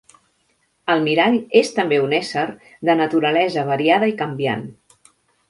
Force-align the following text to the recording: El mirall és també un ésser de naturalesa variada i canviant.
El 0.93 1.03
mirall 1.07 1.37
és 1.61 1.69
també 1.75 1.99
un 2.05 2.15
ésser 2.21 2.47
de 2.91 2.97
naturalesa 3.03 3.67
variada 3.69 4.11
i 4.15 4.19
canviant. 4.25 4.67